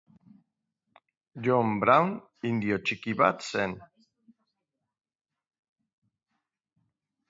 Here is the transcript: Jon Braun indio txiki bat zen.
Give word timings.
Jon 1.47 1.75
Braun 1.83 2.09
indio 2.53 2.81
txiki 2.87 3.15
bat 3.21 3.47
zen. 3.53 3.77